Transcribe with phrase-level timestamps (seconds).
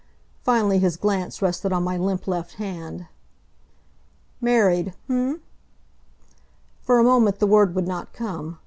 [0.43, 3.05] Finally his glance rested on my limp left hand.
[4.41, 5.41] "Married, h'm?"
[6.81, 8.57] For a moment the word would not come.